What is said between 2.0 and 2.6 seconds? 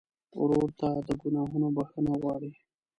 غواړې.